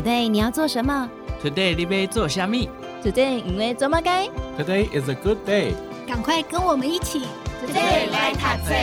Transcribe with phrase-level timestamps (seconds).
[0.00, 1.10] Today 你要做什么
[1.44, 2.70] ？Today 你要做虾米
[3.04, 4.26] ？Today 因为做么该
[4.58, 5.74] ？Today is a good day。
[6.08, 7.20] 赶快跟我们一起
[7.62, 8.74] ，Today 来读册。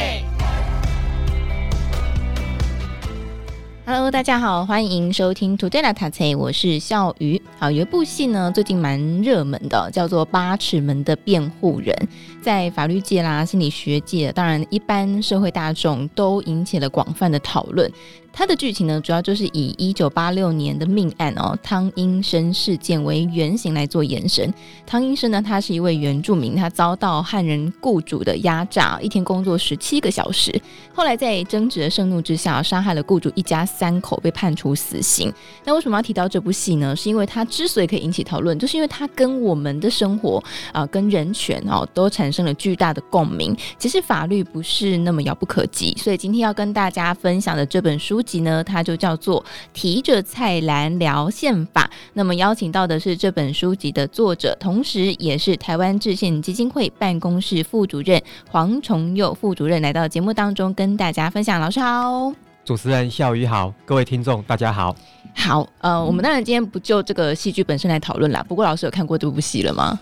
[3.88, 7.41] Hello，大家好，欢迎收听 Today 来读册，我是笑鱼。
[7.57, 11.95] 好，有一部戏呢，最近蛮热门的，叫做《八尺门的辩护人》。
[12.43, 17.91] 在法律界啦、心理学界，当然一般社会大众都引起了广泛的讨论。
[18.38, 24.54] 它的剧情呢，主要就是以一九八六年的命案哦，汤英生事件为原型来做延伸。
[24.86, 30.54] 汤英生呢，他是一位原住民，他遭到汉人雇主的压榨，一天工作十七个小时，
[30.94, 35.34] 后来在争执的盛怒之下，杀害了雇主一家三口，被判处死刑。
[35.64, 36.95] 那为什么要提到这部戏呢？
[36.95, 43.58] 是因为它之所以可以引起讨论，就是因为它跟我们的生活啊、跟人权哦，都产生了巨大的共鸣。
[43.80, 51.90] 其实法律不是那么遥不可及，所以今天要跟大家分享的这本书集呢，它就叫做提着菜篮聊宪法。
[52.13, 61.61] 那么邀请到的是这本书籍的作者，同时也是台湾制宪基金会办公室副主任黄崇佑副主任，来到节目当中跟大家分享。
[61.61, 62.33] 老师好，
[62.66, 64.94] 主持人笑宇好，各位听众大家好。
[65.33, 68.44] 好，呃，我们当然今天不就这个戏剧本身来讨论啦。
[68.48, 69.98] 不过老师有看过这部戏了吗？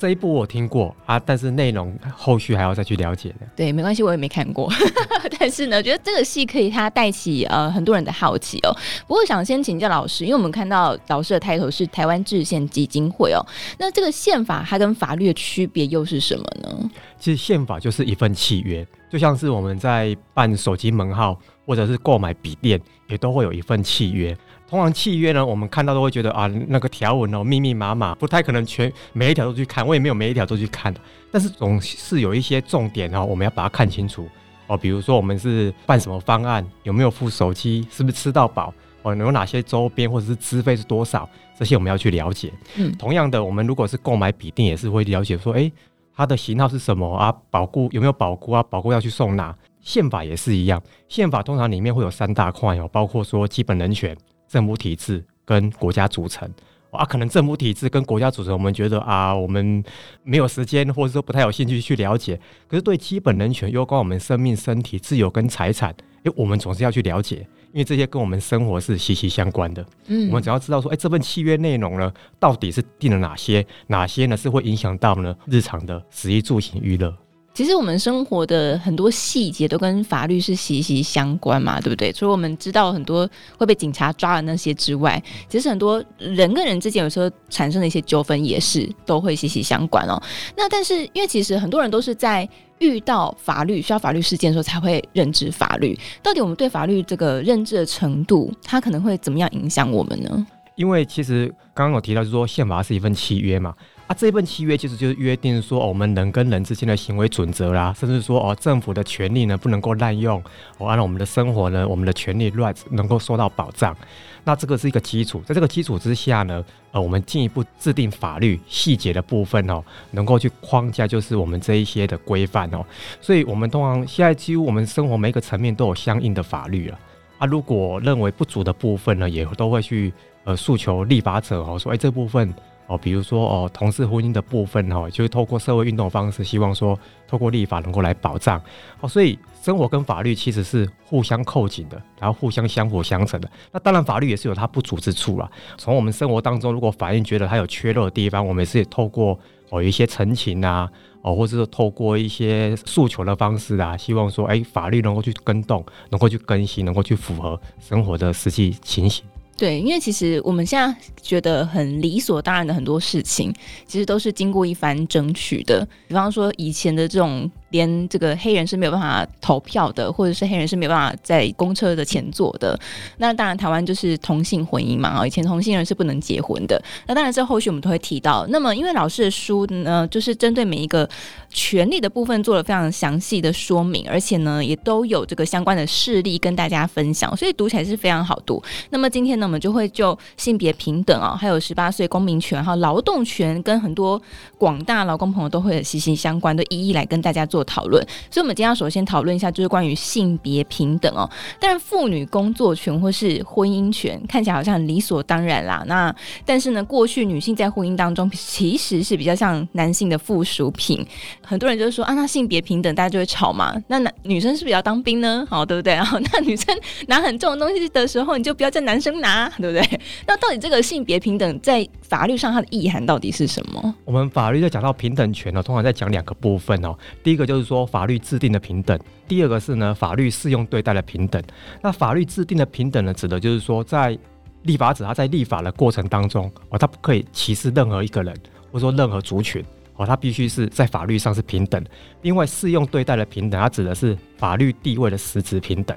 [0.00, 3.46] 这一部我听过啊，但是内容后续还要再去了解的。
[3.54, 4.72] 对，没关系，我也没看过。
[5.38, 8.74] 但是呢，觉得这个戏可以它带起呃很多人的好奇哦。
[9.06, 13.44] 不过想先请教老师，因为我们看到老师的抬头是台湾制宪基金会哦，
[13.78, 16.90] 那这个宪法它跟法律的区别又是什么呢？
[17.18, 24.34] 其实宪法就是一份契约，就像是我们在办手机门号或者是购买笔电，也都会有一份契约。
[24.70, 30.94] 通常契约呢，我们看到都会觉得啊，那个条文哦密密麻麻，不太可能全每一条都去看，我也没有每一条都去看。
[31.32, 34.28] 但是总是有一些重点哦，我们要把它看清楚
[34.68, 34.76] 哦。
[34.76, 42.52] 比如说我们是办什么方案，有没有付手机，是不是吃到饱哦，有哪些周边或者是资费是多少，这些我们要去了解。
[42.76, 45.70] 嗯，同样的，我们如果是购买笔电，也是会了解说，哎，
[46.14, 47.34] 它的型号是什么啊？
[47.50, 48.62] 保固有没有保固啊？
[48.62, 49.52] 保固要去送哪？
[49.80, 54.16] 宪法也是一样，宪法通常里面会有三大块哦，包括说基本人权。
[54.50, 56.52] 政府体制跟国家组成
[56.90, 59.82] 啊，可能政府体制跟国家组成，我们觉得啊，我们
[60.24, 62.36] 没有时间，或者说不太有兴趣去了解。
[62.66, 65.94] 可是对基本人权，攸关我们生命、身体自由跟财产，
[66.24, 69.86] 哎，我们总是要去了解，因为这些跟我们生活是息息相关的。
[70.08, 77.16] 嗯，我们只要知道说，哎，这份契约内容呢，到底是定了哪些，哪些呢是会影响到呢日常的食衣住行娱乐。
[77.60, 82.10] 其实我们生活的很多细节都跟法律是息息相关嘛，对不对？
[82.10, 83.28] 除了我们知道很多
[83.58, 90.18] 会被警察抓的那些之外，其实很多人跟人之间有时候产生的一些纠纷也是都会息息相关哦。
[90.56, 92.48] 那但是因为其实很多人都是在
[92.78, 100.46] 遇到法律需要法律事件的时候才会认知法律，到底我们对法律这个认知的程度，它可能会怎么样影响我们呢？
[100.76, 103.74] 因为其实刚刚有提到，就是说宪法是一份契约嘛。
[104.10, 110.42] 啊，这份契约其实就是约定说，哦，我们人跟人之间的行为准则啦，甚至说，哦，政府的权利呢不能够滥用，
[110.78, 113.96] 哦，按照我们的生活呢，我们的权利 rights 能够受到保障。
[114.42, 122.84] 那这个是一个基础，在这个基础之下呢，呃，我们进一步制定法律细节的部分哦，能够去框架就是我们这一些的规范哦。
[123.20, 126.98] 所以，我们通常现在几乎我们生活每一个层面都有相应的法律了。
[127.38, 132.52] 啊，如果认为不足的部分呢，也都会去呃诉求立法者哦，说，哎，这部分。
[132.90, 138.60] 哦，比如说哦，同事婚姻的部分哈，就是透过社会运动的方式，希望说透过立法能够来保障。
[139.00, 143.48] 哦，所以生活跟法律其实是互相扣紧的，然后互相相辅相成的。
[143.70, 145.48] 那当然，法律也是有它不足之处啦。
[145.78, 150.90] 从我们生活当中，如果法院觉得它有缺漏的地方，我们也是透过哦一些陈情啊，
[151.22, 159.24] 哦或者是透过一些诉求的方式啊，希望说哎法律能够去更动，能够去更新，能够去符合生活的实际情形。
[159.60, 163.54] 对，因为其实我们现在觉得很理所当然的很多事情，
[163.86, 165.86] 其实都是经过一番争取的。
[166.08, 167.50] 比方说以前的这种。
[167.70, 172.78] 连这个黑人是没有办法投票的，或者是黑人是没有办法在公车的前座的。
[173.18, 176.80] 那当然，台湾就是同性婚姻嘛，啊，以前同性人是不能结婚的。
[177.06, 178.46] 那当然，这后续我们都会提到。
[178.48, 181.08] 那么，因为老师的书呢，就是针对每一个
[181.48, 188.60] 权利的部分做了非常详细的说明，而且呢，也都有这个相关的事例跟大家分享，所以读起来是非常好读。
[188.90, 194.20] 那么今天呢，我们就会就性别平等啊，还有十八岁公民权，还有劳动权，跟很多
[194.58, 197.59] 广大劳工朋友都会息息相关的，一一来跟大家做。
[197.64, 198.04] 讨论。
[198.30, 201.28] 所以，我们今天要首先讨论一下，就是关于性别平等哦。
[201.58, 205.82] 但是，妇女工作权或是婚姻权看起来好像很理所当然啦。
[205.86, 206.14] 那
[206.44, 211.04] 但是呢，过去女性在婚姻当中其实是比较像男性的附属品。
[211.42, 213.74] 很多人就是说啊，那性别平等，大家就会吵嘛。
[213.88, 215.46] 那男女生是不是要当兵呢？
[215.48, 215.94] 好，对不对？
[216.00, 216.74] 然后那女生
[217.08, 220.00] 拿很重的东西的时候，你就不要叫男生拿，对不对？
[220.26, 223.94] 那到底这个性别平等在法律上它的意涵到底是什么？
[224.04, 226.96] 我们法律在讲到平等权呢，通常在讲两个部分哦。
[227.22, 231.42] 第一个就是说法律制定的平等，第二个是呢法律适用对待的平等。
[231.82, 234.16] 那法律制定的平等呢，指的就是说在
[234.62, 238.32] 立法者他在立法的过程当中哦，他不可以歧视任何一个人，
[238.70, 239.64] 或者说任何族群
[239.96, 241.84] 哦，他必须是在法律上是平等。
[242.22, 245.96] 另外适用对待的平等，它指的是法律地位的实质平等。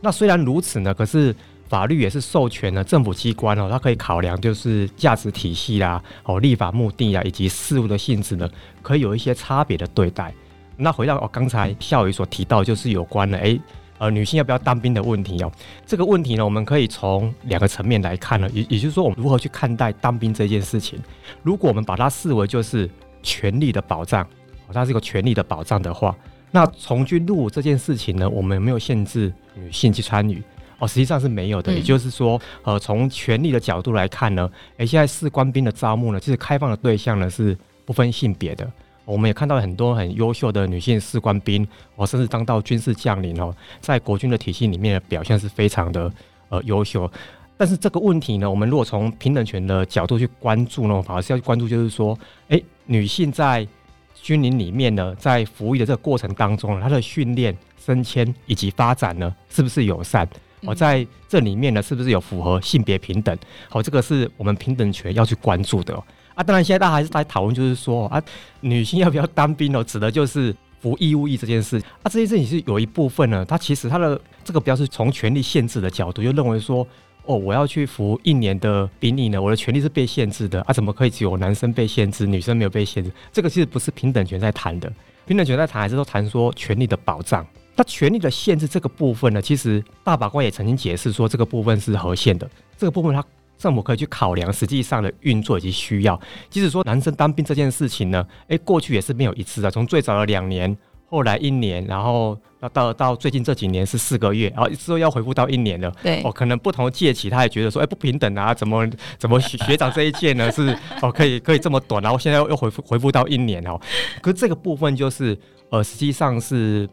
[0.00, 1.34] 那虽然如此呢，可是。
[1.68, 8.48] 法律也是授权了政府机关哦，它可以考量就是价值体系啦，哦，立法目的啊，以及事务的性质呢，
[8.80, 10.32] 可以有一些差别的对待。
[10.78, 13.60] 那回到哦，刚才孝宇所提到，就是有关的哎、欸，
[13.98, 15.50] 呃，女性要不要当兵的问题哦。
[15.84, 20.98] 这个问题呢，我们可以从两个层面来看呢，也也就是说，我们如何去看待当兵这件事情。
[21.42, 22.88] 如果我们把它视为就是
[23.22, 24.24] 权利的保障，
[24.72, 26.16] 它是一个权利的保障的话，
[26.52, 30.40] 那从军入伍这件事情呢，我们有没有限制女性去参与？
[30.78, 31.74] 哦，实际上是没有的。
[31.74, 38.70] 也就是说，呃，从权利的角度来看呢，诶，现在士官兵的招募呢，其实开放的对象呢是不分性别的。
[39.08, 41.66] 我们也看到很多很优秀的女性士官兵，
[41.96, 46.12] 哦，甚至当到军事将领哦，在国军的体系里面的表现是非常的
[46.50, 47.10] 呃优秀。
[47.56, 52.16] 但是这个问题呢，我们如果从平等权的角度去关注呢，反而是要去关注，就是说，
[52.48, 53.66] 诶，女性在
[54.14, 60.28] 军营里面呢，在服役的这个过程当中，她的训练、升迁以及发展呢，是不是友善？
[60.62, 63.36] 我在这里面呢，是不是有符合性别平等？
[63.68, 66.04] 好，这个是我们平等权要去关注的哦。
[66.38, 68.22] 啊，当然现在大家还是在讨论，就是说啊，
[68.60, 69.82] 女性要不要当兵哦？
[69.82, 71.78] 指的就是服义务役这件事。
[71.78, 76.86] 啊，这件事情是有一部分呢，它其实它的这个标是从权利限制的角度，就认为说，
[77.24, 83.10] 哦，我要去服一年的兵役呢，我的权利是被限制的啊，怎么可以只有男生被限制，女生没有被限制？
[83.32, 84.88] 这个其实不是平等权在谈的，
[85.26, 87.44] 平等权在谈还是说谈说权利的保障。
[87.74, 92.48] 那权利的限制这个部分呢，其实大法官也曾经解释说，这个部分是合宪的。
[92.76, 93.24] 这个部分它，
[93.58, 96.18] 他政府可以去考量实际上的运作以及需要。
[96.48, 100.76] 即使说男生当兵这件事情呢，诶，过去也是没有一次的，从最早的两年，
[101.06, 105.92] 后来一年，然后到到到最近这几年是四个月，然后之后要回复到一年了。
[106.02, 108.88] 对，哦，可能不同的届期，他也觉得说，诶，不平等啊，怎么
[109.18, 113.78] 怎么学学长这一届呢是哦可以可以这么短，然后现在又又恢复回复到一年哦。
[114.22, 115.36] 可是这个部分就是
[115.70, 116.88] 呃，实际上是。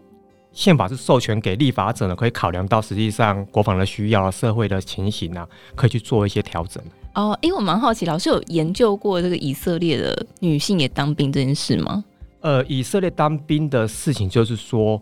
[0.56, 6.82] 宪法是授权给立法者呢，可以考量到实际上国防的需要、社会的情形啊，可以去做一些调整。
[7.14, 12.06] 哦，因为我蛮好奇，老师有研究过这个以色列的女性也当兵这件事吗？
[12.40, 15.02] 呃，以色列当兵的事情，就是说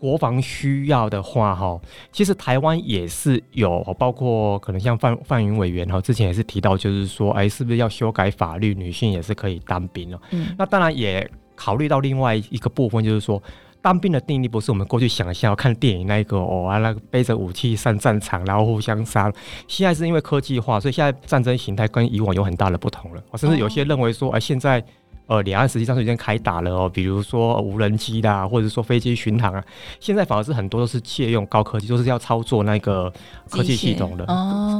[0.00, 1.80] 国防需要的话，哈，
[2.10, 10.20] 其实台湾也是有，包括可能像范范云委员哈，之前也是提到，就是说，哎，是不是要修改法律，女性也是可以当兵了。
[10.32, 13.40] 嗯，那当然也考虑到另外一个部分，就是说。
[13.80, 19.32] 当兵的定义不是我们过去想象看电影那一个哦啊，那个背着武器上战场，然后互相杀。
[19.66, 23.22] 现在是因为科技化，所以现在战争形态跟以往有很大的不同了。
[23.36, 24.84] 甚至有些认为说，哎、呃，现在
[25.26, 29.64] 呃两岸实际上是已经开打了哦，比如说无人机啦，或者说飞机巡航啊，
[30.00, 33.12] 现在反而是很多都是借用高科技，都、就是要操作那个
[33.48, 34.26] 科技系统的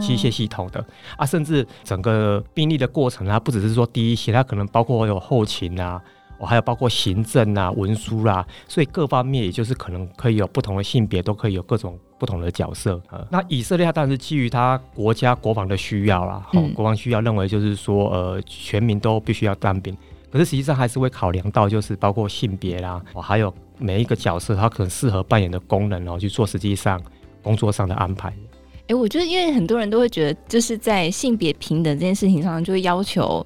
[0.02, 0.84] 机械系统的
[1.16, 6.02] 啊，甚至整个兵力的过程啊，不只是说第一线，它可能包括有后勤啊。
[6.38, 13.00] 我还有包括行政啊、文书啦、啊，所以各方面也就是可能可以有不同的性别，都可以有各种不同的角色。
[13.10, 19.96] 呃、那以色列它当然是基于它国家国防的需要啦，好、嗯，国防需要认为就是说，呃，全民都必须要当兵。
[20.30, 27.00] 可是实际上还是会考量到，就是包括性别啦，哦，还有每一个角色它可能适合扮演的功能哦，去做实际上
[27.42, 28.28] 工作上的安排。
[28.28, 33.44] 哎、欸，我觉得因为很多人都会觉得，就是在性别平等这件事情上，就会要求。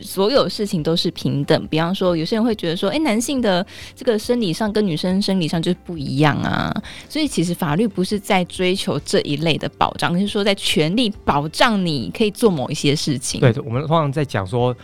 [0.00, 3.64] 所有事情都是平等，比方说，有些人会觉得说，哎、欸，男性的
[3.94, 6.74] 这个生理上跟女生生理上就是不一样啊。
[7.08, 13.40] 所以其实法律不是在追求这一类的保障，而是说在权利保障你可以做某一些事情。
[13.40, 14.74] 对，我们通常在讲说，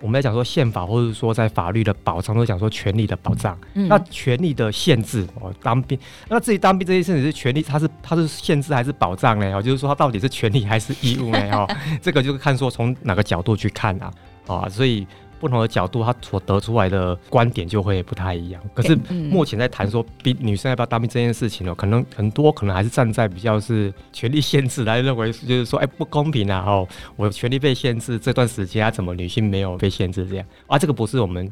[0.00, 3.58] 我们在讲说宪法，或者说在法律的保障，都讲说权利的保障。
[3.74, 9.50] 嗯、那权利的限制哦，当兵，那至于当兵这件事情是权利，它是它是限制还是保障呢？
[9.56, 11.50] 哦，就是说它到底是权利还是义务呢？
[11.52, 11.66] 哦，
[12.02, 14.12] 这个就是看说从哪个角度去看啊。
[14.46, 15.06] 啊，所以
[15.40, 18.62] 不同的角度，他所得出来的观点就会不太一样。
[18.72, 26.64] 可是目前在谈说，比女生要不要当兵这件事情呢，可能很多可能还是站在比较是权力限制来认为，就是说，哎，不公平啊！
[26.66, 30.46] 哦，我权力被限制这段时间，啊，怎么女性没有被限制这样？
[30.66, 31.50] 啊，这个不是我们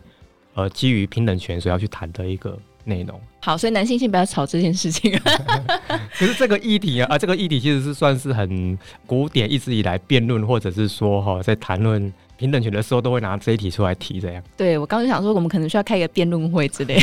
[0.54, 3.20] 呃基于平等权所要去谈的一个内容。
[3.42, 5.12] 好，所以男性先不要吵这件事情。
[6.18, 12.10] 可是这个议题啊，啊，这个议题其实是算是很古典，一直以来辩论或者是说哈，在谈论。
[12.42, 14.42] 平等权的时候都会拿这一题出来提，这样。
[14.56, 17.00] 对，我刚刚想说，我们可能需要开一个辩论会之类，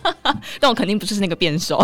[0.60, 1.78] 但我肯定不是那个辩手。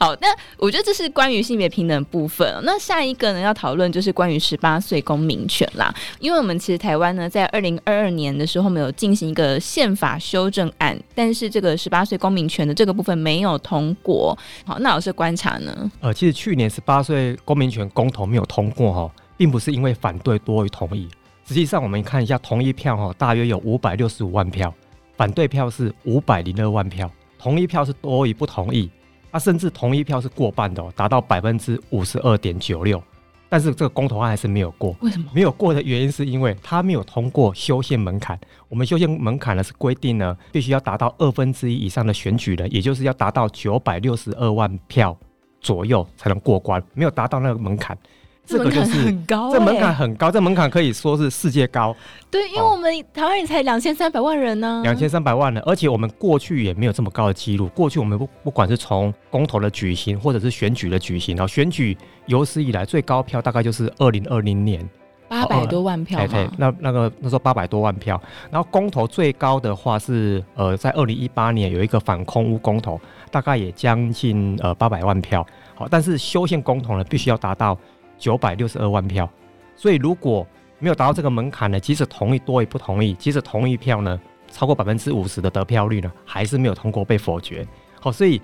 [0.00, 2.50] 好，那我觉得这是关于性别平等的部分。
[2.62, 5.94] 那下一个呢，要讨论就是关于十八岁公民权啦。
[6.18, 14.34] 因为我们其实台湾呢，在二零二二年的时候，我们有进行一个宪法修正案，但是这个十八岁公民权的这个部分没有通过。
[14.64, 15.90] 好，那老师观察呢？
[16.00, 21.06] 呃，其实去年十八岁公民权公投没有通过哈，并不是因为反对多于同意。
[21.46, 24.72] 实际上，我们看一下同一票哈，大约有五百六十五万票，
[25.16, 28.90] 反对票是五百零二万票，同意票是多于不同意，
[29.30, 33.02] 啊，甚至同意票是过半的，达到百分之五十二点九六。
[33.46, 35.26] 但是这个公投案还是没有过，为什么？
[35.32, 38.36] 没有过的原因是因为它没有通过修宪门槛。
[38.68, 45.16] 我们修宪门槛呢是规定呢，必须要达到二分之一以上的选举人，也就是要达到九百六十二万票
[45.60, 47.96] 左右才能过关，没有达到那个门槛。
[48.46, 51.96] 这个就是很高，这门槛很高，这门槛可以说是世界高。
[52.30, 57.68] 对，因为我们台湾人才两千三百万人呢，两千三百万人，而且我们过去也没有这么高的记录。
[57.68, 61.96] 过去我们不不管是从公投的举行，或者是选举的举行，然后选举
[62.26, 64.86] 有史以来最高票大概就是二零二零年
[65.26, 66.26] 八百多万票。
[66.26, 68.20] 对，那那个那时候八百多万票，
[68.50, 75.46] 然后公投最高的话是呃在二零一八年有一个反空屋公投，大概也将近呃八百万票。
[75.74, 77.78] 好，但是修宪公投呢，必须要达到。
[78.18, 79.28] 九百六十二万票，
[79.76, 80.46] 所以如果
[80.78, 87.66] 没有达到这个门槛呢，即使同意多于不同意，即使同意票呢超过百分之五十的得票率呢，还是没有通过被否决。
[88.00, 88.40] 好，所以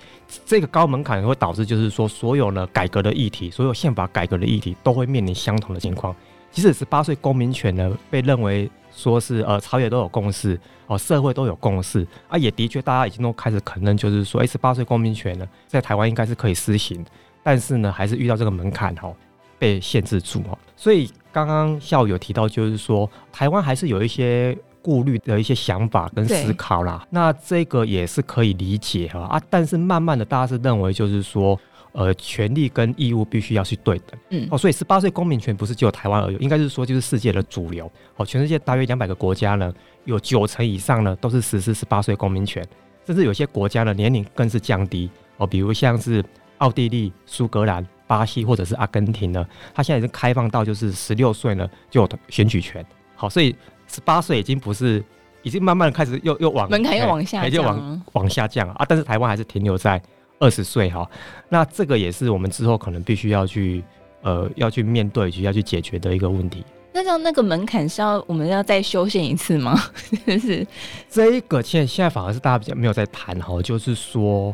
[0.46, 6.16] 这个高门槛会导致就是说，所有呢改革的议题，所有宪法改革的议题都会面临相同的情况。
[6.50, 17.04] 即使十八岁公民权呢被认为说是呃朝野都有共识，哦社会都有共识啊，也的确大家已经都开始承认，就是说，哎，十八岁公民权呢在台湾应该是可以施行，
[17.42, 19.12] 但是呢还是遇到这个门槛哈。
[19.60, 27.06] 被限制住哦，所以刚刚校友提到，就是说台湾还是有一些顾虑的一些想法跟思考啦。
[27.10, 31.60] 那这个也是可以理解哈啊，但是慢慢的大家是认为，就是说
[31.92, 34.18] 呃，权利跟义务必须要去对等。
[34.30, 37.90] 嗯，哦，所以十八岁公民权不是只有台湾而有，应该是说就是世界的主流。
[38.16, 39.70] 哦，全世界大约两百个国家呢，
[40.06, 42.66] 有九成以上呢都是实施十八岁公民权，
[43.06, 45.10] 甚至有些国家的年龄更是降低。
[45.36, 46.24] 哦，比如像是
[46.58, 47.86] 奥地利、苏格兰。
[48.10, 52.84] 巴西或者是阿根廷呢，他现在已经开放到就是十六岁呢就有选举权。
[53.14, 53.54] 好，所以
[53.86, 55.00] 十八岁已经不是，
[55.44, 58.84] 已经慢慢的开始又又往门槛又往下降，就往往下降啊。
[58.88, 60.02] 但是台湾还是停留在
[60.40, 61.08] 二十岁哈。
[61.48, 63.84] 那这个也是我们之后可能必须要去
[64.22, 66.64] 呃要去面对去要去解决的一个问题。
[66.92, 69.80] 那像那个门槛是要我们要再修宪一次吗？
[70.26, 70.66] 就是
[71.08, 74.52] 这一个现在现在反而是大家比较没有在谈哈，就是说。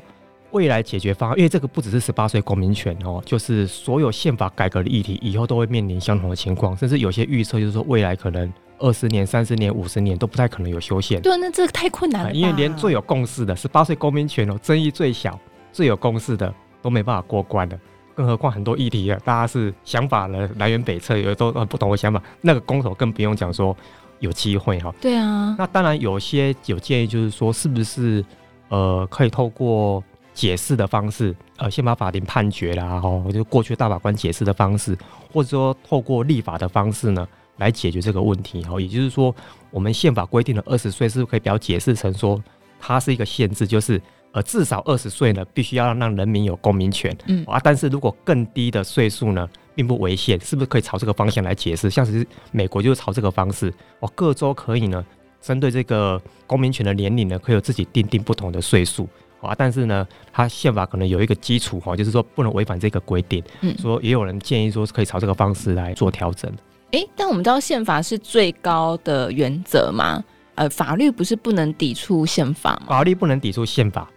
[0.57, 11.21] 未来解决方案，因为这个不只是十八岁公民权哦，就是所有宪法改革的议题，以后都会面临相同的情况，甚至有些预测就是说，未来可能二十年、三十年、五十年都不太可能有修宪。
[11.21, 12.33] 对，那这个太困难了。
[12.33, 15.39] 因为连最有共识的十八岁公民权哦，争议最小、
[15.75, 17.79] 最有共识的都没办法过关的，
[18.15, 23.77] 更何况很多议题啊，大家是想法的来源北侧，有都不同的想法，那个公投更不用讲说
[24.21, 24.91] 有机会哈。
[25.03, 25.55] 对啊。
[25.59, 28.25] 那当然有些有建议，就是说是不是
[28.71, 30.03] 呃可以透过。
[30.37, 34.95] 解释的方式，呃，宪法法庭判决啦，吼，就过去大法官解释的方式，
[35.33, 37.27] 或者说透过立法的方式呢，
[37.57, 39.35] 来解决这个问题，吼，也就是说，
[39.71, 42.39] 我们宪法规定的二十岁，是不是可以比较解释成说，
[42.79, 43.99] 它是一个限制，就是
[44.33, 51.89] 呃，至少二十岁呢，必须要让人民有公民权，嗯啊，但是如果更低的岁数呢，并不违宪，是不是可以朝这个方向来解释？
[51.89, 55.03] 像是美国就是朝这个方式，哦，各州可以呢，
[55.41, 59.09] 针对这个公民权的年龄呢，可以有自己定定不同的岁数。
[59.41, 63.43] 啊，但是呢，它宪法可能有一个基础哈，就是说不能违反这个规定。
[63.61, 66.51] 嗯，说也有人建议说是可以朝这个方式来做调整。
[66.93, 70.23] 哎、欸，但我们知道宪法是最高的原则嘛？
[70.55, 72.87] 呃，法律不是不能抵触宪法吗？
[72.89, 74.11] 法律不能抵触宪法，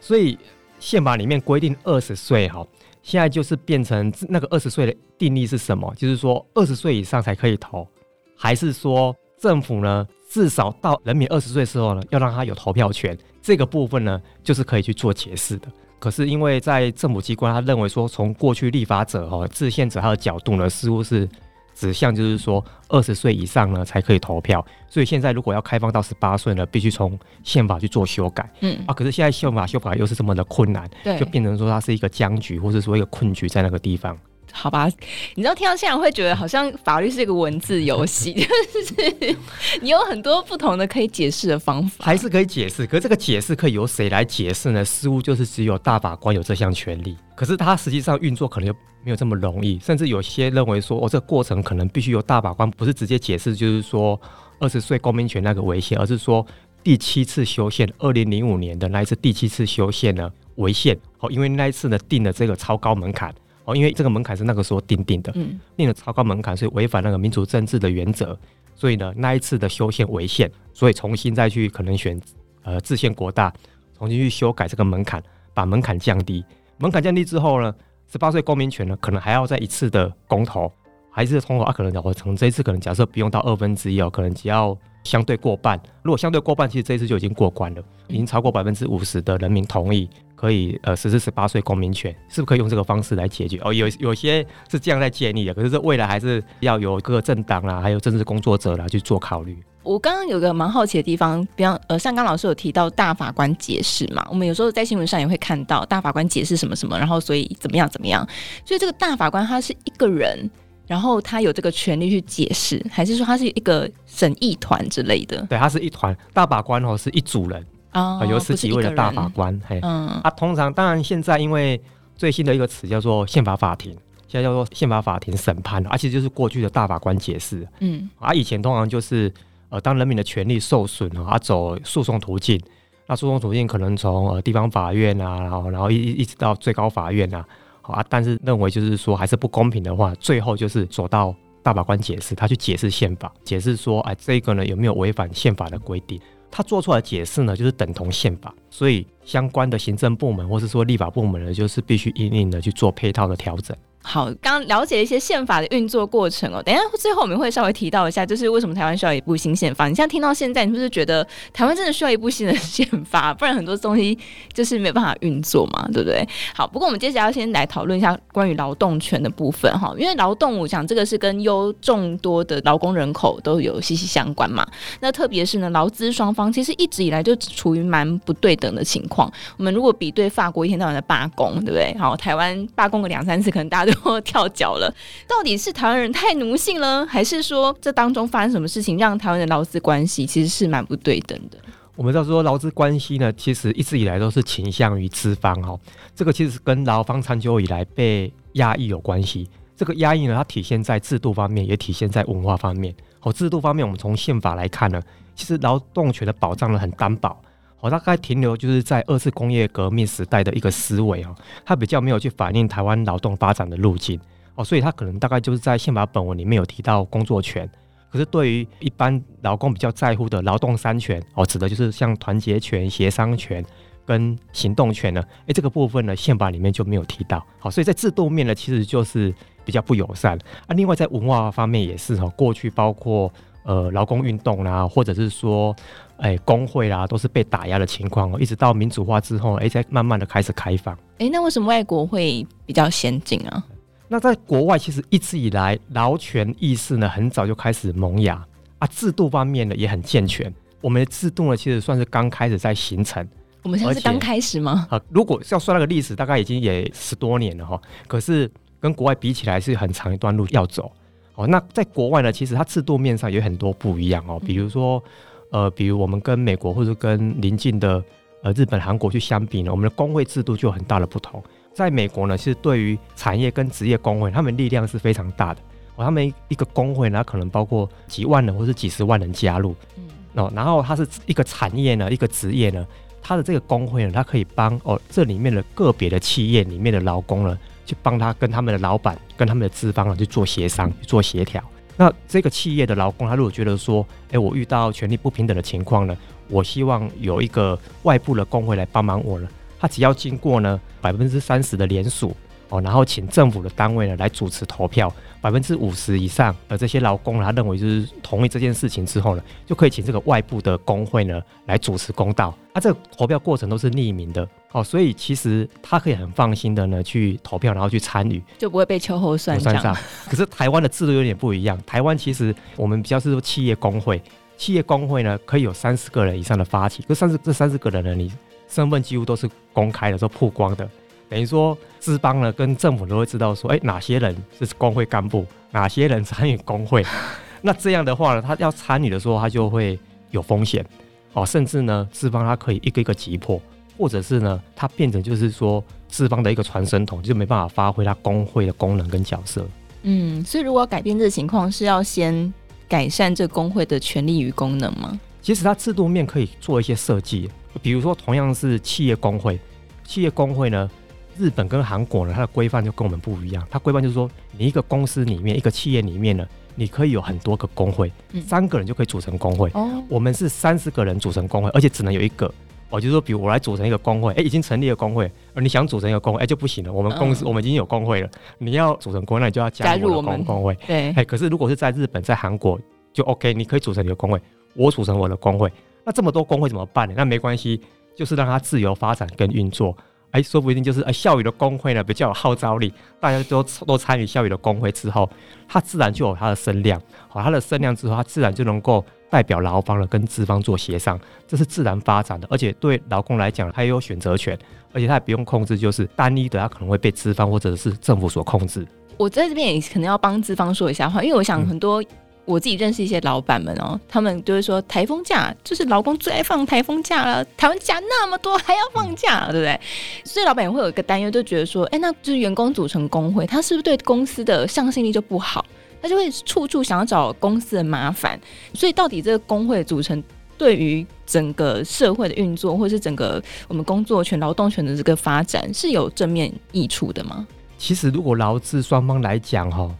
[0.00, 0.38] 所以
[0.78, 2.66] 宪法里面规定二十岁哈，
[3.02, 5.92] 现在就是变成那个二十岁的定义是什么？
[5.94, 7.86] 就是说二十岁以上才可以投，
[8.34, 13.16] 还是说政府呢至少到人民二十岁的时候呢，要让他有投票权？
[13.40, 15.68] 这个部分呢，就是可以去做解释的。
[15.98, 21.28] 可是因为在政府机关，他认为说，从过去立法者哈、制宪者他的角度呢，似乎是
[21.74, 24.64] 指向就是说，二十岁以上呢才可以投票。
[24.86, 28.48] 所以现在如果要开放到十八岁呢，必须从宪法去做修改。
[28.60, 34.16] 嗯啊，可是现在宪法修改又是这么的困难，对，就变成说它是一个僵局，或者说一个困局在那个地方。
[34.60, 34.90] 好吧，
[35.36, 39.36] 你知道听到现在会觉得好像法律是一个文字游戏， 就是
[39.80, 42.84] 你有很多不同的可以解释的方法，还是可以解释。
[42.84, 44.84] 可是这个解释可以由谁来解释呢？
[44.84, 47.16] 似乎就是只有大法官有这项权利。
[47.36, 48.74] 可是他实际上运作可能又
[49.04, 54.20] 没有这么容易，甚至有些认为说，哦，这个过程可能必须由大法官不是直接解释，就是说
[54.58, 56.44] 二十岁公民权那个违宪，而是说
[56.82, 60.98] 第七次修宪，二零零五年的那一次第七次修宪呢违宪。
[61.20, 63.32] 哦，因为那一次呢定了这个超高门槛。
[63.68, 68.36] 哦，因为这个门槛是那个时候定定的，嗯，定了超高门槛，所以违反那个民主政治的原则，
[68.74, 72.18] 所以呢，那一次的修宪违宪，所以重新再去可能选
[72.62, 73.52] 呃制宪国大，
[73.98, 75.22] 重新去修改这个门槛，
[75.52, 76.42] 把门槛降低。
[76.78, 77.74] 门槛降低之后呢，
[78.10, 80.72] 十八岁公民权呢，可能还要再一次的公投，
[81.10, 81.70] 还是通过啊？
[81.70, 85.78] 可能我从这一次可能假设不用到二分之一哦，可能只要相对过半。
[86.02, 90.08] 如果相对过半，其实这一次就已经过关了，已经超过百分之五十的人民同意。
[90.38, 93.58] 可以呃实施十八岁公民权，是不是可以用这个方式来解决？
[93.64, 99.58] 哦，有有些是这样在建议的，可是这未来还是要有各个政党啦，还有政治工作者啦去做考虑。
[99.82, 108.24] 我刚刚有个蛮好奇的地方，比方呃，像刚老师有提到大法官解释嘛，我们有时候在新闻上也会看到大法官解释什么什么，然后所以怎么样怎么样。
[108.64, 110.48] 所以这个大法官他是一个人，
[110.86, 115.40] 然后他有这个权利去解释，还是说他是一个审议团之类的？
[115.48, 117.66] 对，他是一团大法官哦，是一组人。
[117.90, 121.80] 啊、哦，有十几位的大法官，嘿，嗯，啊，通常当然现在因为
[122.16, 123.92] 最新的一个词叫做宪法法庭，
[124.26, 129.32] 现在叫做宪法法庭审判，而且就是过去的大法官解释，嗯，啊，以前通常就是
[129.70, 132.60] 呃，当人民的权利受损啊，走诉讼途径，
[133.06, 137.44] 那诉讼途径可能从呃地方法院啊，然后然后一一直到最高法院啊，
[137.82, 146.20] 啊，但是认为就是说还是不公平的话，最后就是走到大法官解释，他去解释宪法，解释说，哎，这个呢有没有违反宪法的规定？
[146.50, 153.76] 他做出来的解释呢，就是等同宪法，所以相关的行政部门或是说立法部门呢，就是必须因应的去做配套的调整。
[154.02, 156.62] 好，刚了解一些宪法的运作过程哦。
[156.62, 159.86] 等一下最后我们会稍微提到一下，就是为什么台湾需要一部新宪法。
[159.86, 163.34] 你现在听到现在，你是不是觉得台湾真的需要一部新的宪法？
[163.34, 164.16] 不然很多东西
[164.54, 166.26] 就是没办法运作嘛，对不对？
[166.54, 174.66] 好，不过我们接下来要先来讨论一下关于劳动权的部分哈，因为劳动，我想这个是跟优众多的劳工人口都有息息相关嘛。
[175.00, 179.30] 那特别是呢，劳资双方其实一直以来就处于蛮不对等的情况。
[179.58, 181.94] 我们如果比对法国一天到晚的罢工，对不对？
[181.98, 184.18] 好，台湾罢工个两三次，可能大家都。
[184.28, 184.92] 跳脚了，
[185.26, 191.58] 到底是台湾人太奴性了，还是说这当中发生什么事情，让台湾的劳资关系其实是蛮不对等的？
[191.94, 195.78] 我们知道说劳资关系呢，其实一直以来都是倾向于资方哈，
[196.14, 199.48] 这个其实跟劳方长久以来被压抑有关系。
[199.76, 202.92] 这个压抑呢，它体现在制度方面，也体现在文化方面。
[203.20, 205.00] 好，制度方面，我们从宪法来看呢，
[205.36, 207.40] 其实劳动权的保障呢很单薄。
[207.80, 214.18] 好，大概停留就是在二次工业革命时代的一个思维哦，它比较没有去反映台湾劳动发展的路径
[214.56, 217.70] 哦，所以它可能大概就是在宪法本文里面有提到工作权，
[218.10, 223.64] 可是对于一般劳工比较在乎的劳动三权哦，指的就是像团结权、协商权
[224.04, 227.46] 跟行动权呢，诶，这个部分呢宪法里面就没有提到。
[227.60, 229.32] 好，所以在制度面呢其实就是
[229.64, 230.36] 比较不友善
[230.66, 230.74] 啊。
[230.74, 233.32] 另外在文化方面也是哦，过去包括
[233.68, 235.72] 呃劳工运动啦，或者是说。
[236.20, 240.92] 哎，工会啦，都是被打压的情况哦，一直到民主化之后，哎，才慢慢的开始开放。
[241.18, 243.64] 哎，那为什么外国会比较先进啊？
[244.08, 248.44] 那在国外，其实一直以来劳权意识呢，很早就开始萌芽
[248.80, 250.52] 啊，制度方面呢也很健全。
[250.80, 253.24] 我们的制度呢，其实算是刚开始在形成。
[253.62, 254.88] 我们现在是刚开始吗？
[254.90, 257.80] 啊，如果要算那个历史，大概已经也十多年了哈。
[258.08, 258.50] 可是
[258.80, 260.90] 跟国外比起来，是很长一段路要走。
[261.38, 265.02] 哦，那在国外呢，其实它制度面上有很多不一样哦，比如说。
[265.50, 268.04] 呃，比如我们跟美国或者跟邻近的
[268.42, 271.42] 呃日本、韩国去相比呢，我们的工会制度就有很大的不同。
[271.72, 275.60] 在美国呢，其实对于产业跟职业工会，他们力量是非常大的。
[275.96, 279.74] 哦，他们一个工会呢，可能包括几万人或是几十万人加入。
[279.96, 280.04] 嗯。
[280.34, 282.86] 哦，然后它是一个产业呢，一个职业呢，
[283.22, 291.64] 它的这个工会呢，它可以帮哦这里面的个别的企业里面的劳工呢，去帮他跟他们的老板、跟他们的资方去做协商、去做协调。
[291.96, 296.14] 那这个企业的劳工，他如果觉得说，哎，我遇到权力不平等的情况呢，
[296.48, 299.48] 我希望有一个外部的工会来帮忙我呢，
[299.80, 302.36] 他只要经过呢百分之三十的联署。
[302.70, 312.54] 哦，然后请政府的单位呢来主持投票，百分之五十以上的这些劳工呢，他认为就是同意这件事情之后呢，就可以请这个外部的工会呢来主持公道。
[312.74, 319.80] 啊，这个投票过程都是匿名的，哦，所以其实他可以很放心的呢去投票，然后去参与，就不会被秋后算账。
[319.80, 319.96] 上。
[320.28, 324.20] 可是台湾的制度有点不一样，台湾其实我们比较是说企业工会，
[324.56, 328.30] 企业工会呢可以有三十个人以上的发起，可三十这三十个人呢，你
[328.68, 330.88] 身份几乎都是公开的，都曝光的。
[331.30, 337.04] 等于说资方呢跟政府都会知道说，哎，哪些人是工会干部，哪些人参与工会。
[337.62, 339.98] 那这样的话呢，他要参与的时候，他就会
[340.30, 340.84] 有风险
[341.32, 343.60] 哦，甚至呢，资方他可以一个一个击破，
[343.98, 349.66] 或者是呢，它变成就是说资方的一个传声筒，就没办法发挥它工会的功能跟角色。
[350.02, 352.54] 嗯，所以如果要改变这个情况，是要先
[352.88, 355.18] 改善这工会的权利与功能吗？
[355.42, 357.50] 其实它制度面可以做一些设计，
[357.82, 359.58] 比如说同样是企业工会，
[360.04, 360.88] 企业工会呢，
[361.36, 363.66] 日本跟韩国呢，它的规范就跟我们不一样。
[363.68, 368.12] 它规范就是说，你一个公司里面，一个企业里面呢，你可以有很多个工会，
[368.46, 369.68] 三个人就可以组成工会。
[369.74, 372.52] 哦，我们是三十个人组成工会，而且只能有一个。
[372.90, 376.92] 哦，就是说，比如我来组成一个工会，哎，已经成立了工会，而你想组成一个工会，哎，就不行了。
[376.92, 380.74] 我们公司我们已经有工会了，你要组成工会，那你就要加入我们工会。
[380.86, 382.80] 对，哎，可是如果是在日本、在韩国，
[383.12, 384.40] 就 OK，你可以组成你的工会，
[384.74, 385.70] 我组成我的工会。
[386.04, 387.14] 那这么多工会怎么办呢？
[387.16, 387.80] 那没关系，
[388.16, 389.94] 就是让它自由发展跟运作。
[390.30, 395.28] 哎，说不定就是哎，校友的工会呢比较有号召力，大家都都参与校友的工会之后，
[395.66, 397.00] 它自然就有它的声量。
[397.28, 402.46] 好，它的声量之后，它自然就能够代表劳方了，跟资方做协商，这是自然发展的。
[402.50, 404.58] 而且对劳工来讲，他也有选择权，
[404.92, 408.86] 而且他也不用控制，就是单一的，他可能会被资方或者是政府所控制。
[409.16, 412.02] 我在这边也可能要帮资方说一下话，因为我想很多。
[412.44, 419.78] 我自己认识一些老板们哦，他们就会说台风假就是劳工最爱放台风假了，台湾假那么多还要放假，对不对？
[420.24, 425.62] 所以老板也会有一个担忧，就觉得说，哎，那就是员工组成工会，他是不是对公司的向心力就不好？
[426.00, 428.40] 他就会处处想要找公司的麻烦。
[428.74, 430.22] 所以到底这个工会组成
[430.56, 437.46] 对于整个社会的运作，或者是整个我们工作权、劳动权的这个发展是有正面益处的吗？
[437.76, 439.90] 其实如果劳资双方来讲，哈。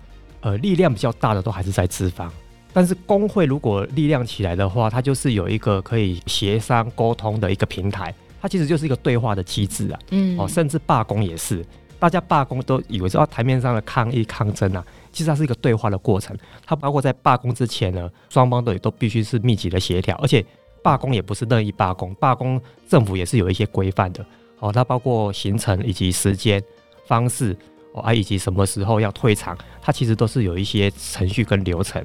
[0.41, 2.33] 呃，力量比较大的都还是在资方，
[2.73, 9.99] 但是工会如果力量起来的话，它就是有一个可以协商沟通的一个平台，它其实就是一个对话的机制啊。
[10.13, 11.67] 嗯，哦，甚至罢工也是，
[11.99, 14.85] 大家罢工都以为是要台面上的抗议抗争啊，
[15.19, 16.37] 其实它是一个对话的过程。
[16.65, 20.45] 它包括在罢工之前呢，双方都也都必须是密集的协调，而且
[20.81, 24.25] 罢工也不是任意罢工，罢工政府也是有一些规范的。
[24.61, 26.63] 哦，它包括行程以及时间
[27.07, 27.57] 方式。
[27.95, 32.05] 哦啊，以及什么时候要退场，它其实都是有一些程序跟流程，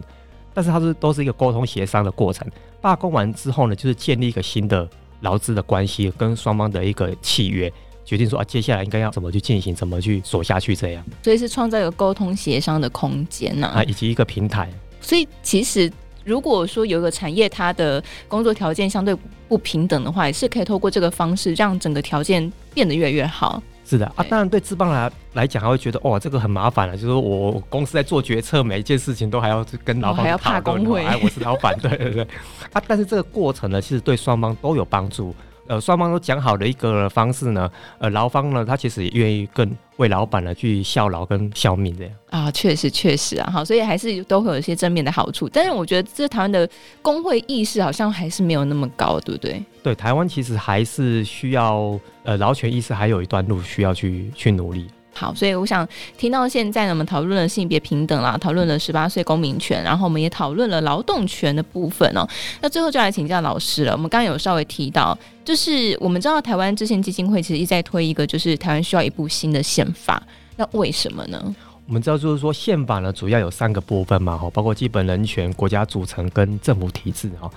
[0.54, 2.50] 但是它是都是一个沟通协商的过程。
[2.80, 7.72] 罢工完之后呢，就是建立一个新的劳资的关系，跟双方的一个契约，
[8.06, 11.04] 决定说啊，接下来应该要怎么去进行，怎么去走下去，这样。
[11.24, 14.70] 所以是创造一个沟通协商的空间呐，啊，以及一个平台。
[15.00, 15.92] 所以其实
[16.24, 19.16] 如果说有一个产业，它的工作条件相对
[19.48, 23.62] 不平等的话，也是可以透过这个方式，让整个条件变得越来越好。
[23.86, 26.96] 是的啊，当然对资方来来讲，还会觉得哦，这个很麻烦了。
[26.96, 32.24] 就是我公司在做决策，每一件事情都还要跟老板、哦、还要怕工会，哎，我是老板，对对对。
[32.72, 35.36] 啊，但是这个过程呢，其实对双方都有帮助。
[35.68, 45.48] 呃，双方都讲好的一个方式呢，呃，劳方呢，他其实也愿意更为老板呢去效劳跟效命这样啊，确实确实啊，好，所以还是都会有一些正面的好处。
[45.48, 46.70] 但是我觉得这台湾的
[47.02, 49.64] 工会意识好像还是没有那么高，对不对？
[49.82, 54.88] 对，台湾其实还是需要呃劳权意识还有一段路需要去去努力。
[55.14, 62.28] 好，所以我想听到现在呢，我们讨论了性别平等啦，讨论了十八岁公民权，然后我们也讨论了劳动权的部分哦。
[62.62, 63.92] 那最后就来请教老师了。
[63.92, 70.22] 我们刚刚有稍微提到，就是我们知道台湾之前基金会其实一直在推一个，就是台湾需要一部新的宪法。
[70.56, 71.56] 那为什么呢？
[71.86, 77.52] 我们知道就是说宪法呢，主要有三个部分嘛，哈，包括基本人权、国家组成跟政府体制哈。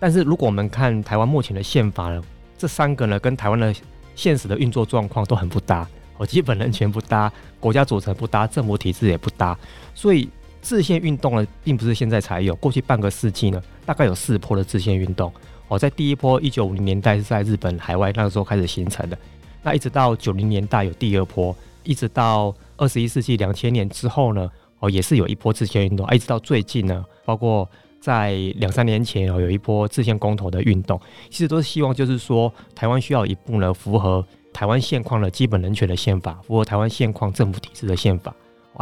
[0.00, 2.22] 但是如果我们看台湾目前的宪法呢，
[2.56, 3.74] 这三个呢，跟台湾的
[4.14, 5.86] 现实的运作状况都很不搭。
[6.16, 9.58] 哦，基本人权不搭，国家组成不搭，政府体制也不搭，
[9.94, 10.28] 所以
[10.62, 15.32] 制宪运动呢，并不是现在才有，过去半个世纪呢，大概有四波的制宪运动。
[15.68, 19.18] 哦，在第一波一九五零年代是在日本海外那个时候开始形成的，
[19.62, 24.48] 那一直到九零年代有第二波，一直到二十一世纪两千年之后呢，
[24.78, 34.24] 哦，也是有一波制宪运动，一直到最近呢，包括在两三年前哦，有一波制宪公投的运动，其实都是希望就是说，台湾需要一部呢符合。
[34.54, 38.32] 台湾现况的基本人权的宪法，符合台湾现况政府体制的宪法，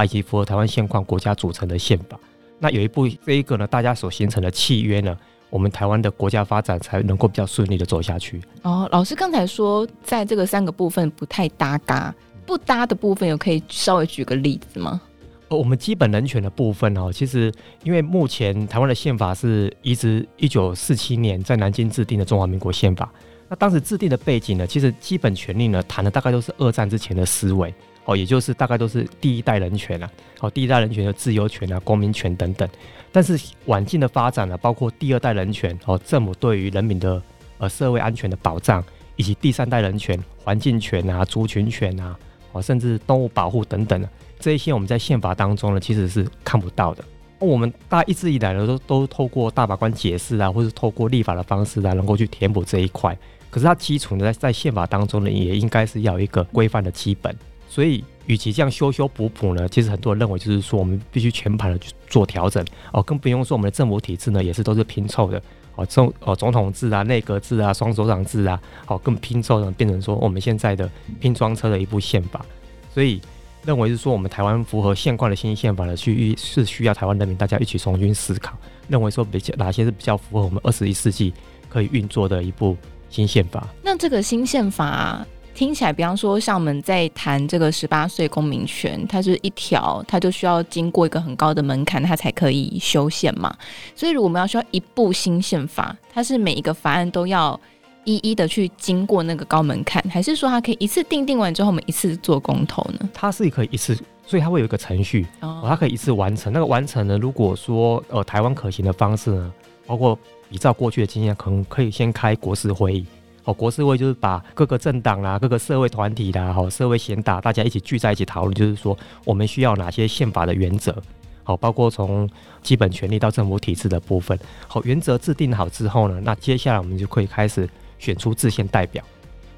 [0.04, 2.20] 以及符合台湾现况国家组成的宪法。
[2.58, 5.16] 那有一部这一个呢，大家所形成的契约呢，
[5.48, 8.40] 我们台湾的国家发展才能够比较顺利的走下去。
[8.60, 15.00] 哦，老师刚才说，在这个三个部分不太搭嘎，不搭的部分有可以稍微举个例子吗？
[15.48, 17.50] 呃，我们基本人权的部分哦，其实
[17.82, 23.10] 因为目前台湾的宪法是移植一九四七年在南京制定的中华民国宪法。
[23.52, 27.72] 那当时制定的背景呢，其实基本权利呢谈的大概都是二战之前的思维
[28.06, 30.10] 哦，也就是大概都是第一代人权啊，
[30.40, 32.66] 哦，第一代人权的自由权啊、公民权等等。
[33.12, 37.22] 但是晚近的发展呢，包括第二代人权哦，政府对于人民的
[37.58, 38.82] 呃社会安全的保障，
[39.16, 42.18] 以及第三代人权、环境权啊、族群权啊，
[42.52, 44.08] 哦，甚至动物保护等等的
[44.40, 47.04] 这一些，我们在宪法当中呢，其实是看不到的。
[47.38, 53.14] 我们大家一直以来呢，都都透过大法官解释啊，或是透过立法的方式啊，能够去填补这一块。
[53.52, 57.36] 可是它基础呢，在宪法当中呢，也应该是要有一个规范的基本。
[57.68, 65.40] 所以，与其这样修修补补呢，其实很多人认为就是说，我们必须全盘的去做调整哦，更不用说我们的政府体制呢，也是都是拼凑的
[65.76, 72.44] 哦，总哦总统制啊、内阁制啊、双首长制啊，哦、更拼凑的变成说我们现在的拼装车的一部宪法。
[72.92, 73.20] 所以。
[73.64, 78.58] 认为是说，我们台湾符合现况的新宪法的去是需要台湾人民大家一起重新思考。
[78.88, 81.32] 认为说比较哪些是比较符合我们二十一世纪
[81.68, 82.76] 可以运作的一部
[83.12, 83.68] 新宪法。
[83.82, 93.54] 那这个新宪法听起来，比方说像我们在谈这个十八岁公民权，它是一条，它就需要经过一个很高的门槛，它才可以修宪嘛。
[93.94, 97.60] 所以如果我们要需要一部新宪法，它是每一个法案都要。
[98.04, 103.08] 一一的去经过那个高门槛，还是说它可以一次定定完之后，我们一次做公投呢？
[103.14, 103.96] 它是可以一次，
[104.26, 106.52] 所以它会有一个程序，哦，它可以一次完成。
[106.52, 109.52] 那个完成呢，如果说呃台湾可行的方式呢，
[109.86, 110.18] 包括
[110.52, 113.04] 依照过去的经验，可能可以先开国事会议。
[113.44, 120.94] 哦，国事会就是把各个政党啦、各个社会团体啦、好社会贤达大家一起聚在一起讨论，就是说我们需要哪些宪法的原则，
[121.42, 122.28] 好，包括从
[122.62, 124.38] 基本权利到政府体制的部分。
[124.68, 127.68] 好，原则制定好之后呢，那接下来我们就可以开始。
[128.02, 129.00] 选出制宪代表，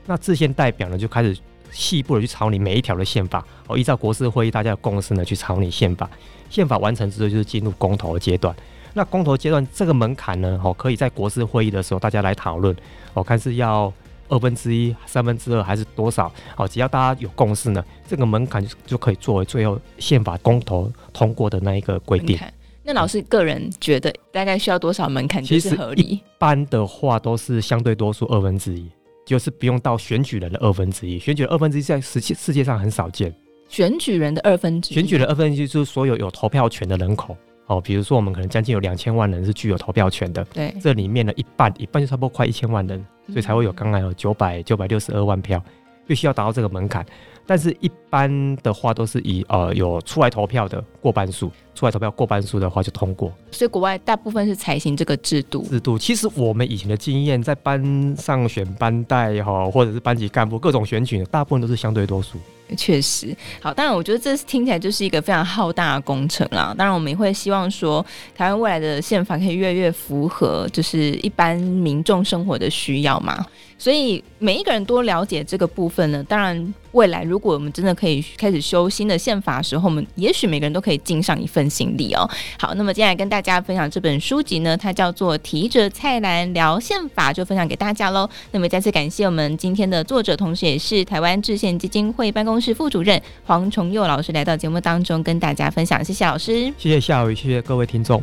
[0.04, 1.34] 那制宪代表呢，就开始
[1.72, 6.10] 细部的去草拟每一条的宪法哦，依照国事会议大家的共识呢去草拟宪法。
[6.50, 8.54] 宪法完成之后，就是进入公投的阶段。
[8.96, 12.74] 那公投阶段这个门槛呢，哦，可以在国事会议的时候大家来讨论，
[13.12, 13.92] 哦看是要
[14.28, 16.32] 二分之一、三分之二还是多少？
[16.56, 22.38] 哦，只要大家有共识呢，这个门槛就就可以作为最后宪法公投通过的那一个规定。
[22.84, 26.02] 那老师个人觉得大概需要多少门槛就是合理？
[26.02, 28.86] 一般的话都是相对多数二分之一，
[29.26, 31.18] 就是不用到选举人的二分之一。
[31.18, 33.34] 选举人二分之一在世界世界上很少见。
[33.68, 37.80] 选举人的二分之一，选举人二分之一就是所有有投票权的人口哦。
[37.80, 45.62] 比如说我们可能将近有两千万人是具有投票权的，对，这里面的一半一半就差不多快一千万人，所以才会有刚才有九百九百六十二万票，
[46.06, 47.04] 必须要达到这个门槛。
[47.46, 53.30] 但是，一般的话都是以呃有出来投票的过半数，出来投票过半数的话就通过。
[53.50, 55.62] 所以国外大部分是采行这个制度。
[55.64, 62.38] 制度其实我们以前的经验，在班上选班代哈，或者是班级干部各种选举，大部分都是相对多数。
[62.76, 66.74] 确实，好，当然我觉得这听起来就是一个非常浩大的工程啦。
[66.76, 73.44] 当然，我们也会希望说，台湾未来的宪法可以越来越符合就是一般民众生活的需要嘛。
[73.76, 82.28] 所以每一个人多了解这个部分呢，当然未来如果我们真的可以开始修新的宪法的时候，我们也许每个人都可以尽上一份心力哦。
[82.58, 88.28] 好，那么接下来跟大家分享这本书籍呢，它叫做《提着菜篮聊宪法》，就分享给大家喽。
[88.52, 98.22] 那么再次感谢我们今天的作者，同时也是台湾制宪基金会办公室副主任黄崇佑老师来到节目当中跟大家分享，谢谢老师，谢谢夏雨，谢谢各位听众。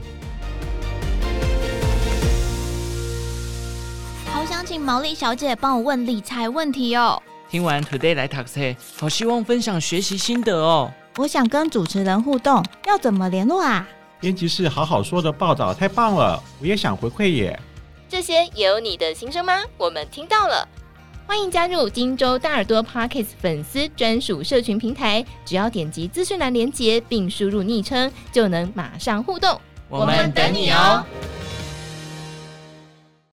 [4.81, 7.21] 毛利小姐帮我问理财问题哦。
[7.49, 10.91] 听完 Today 来 Taxi，，好希望分享学习心得哦。
[11.17, 13.87] 我想跟主持人互动，要怎么联络啊？
[14.19, 17.59] 编辑室好好说的报道太棒了，我也想回馈耶。
[18.07, 19.61] 这些也有你的心声吗？
[19.77, 20.67] 我们听到了，
[21.27, 29.59] 欢迎加入金州大耳朵 Parkes 粉丝专属社群平台，只要点击资讯栏连接并输入昵称，就能马上互动。
[29.89, 31.03] 我们等你哦。